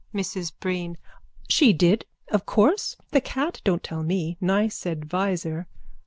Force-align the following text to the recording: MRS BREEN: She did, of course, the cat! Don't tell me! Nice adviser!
MRS 0.15 0.51
BREEN: 0.59 0.97
She 1.47 1.73
did, 1.73 2.05
of 2.31 2.47
course, 2.47 2.95
the 3.11 3.21
cat! 3.21 3.61
Don't 3.63 3.83
tell 3.83 4.01
me! 4.01 4.35
Nice 4.41 4.87
adviser! 4.87 5.67